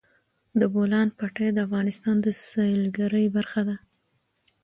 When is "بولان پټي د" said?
0.73-1.57